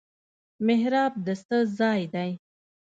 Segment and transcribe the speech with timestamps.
[0.65, 2.31] محراب د څه ځای دی؟